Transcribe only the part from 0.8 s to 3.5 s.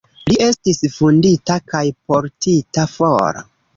vundita kaj portita for.